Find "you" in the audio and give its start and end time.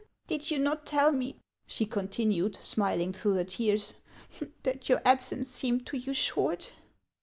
0.49-0.57, 5.97-6.11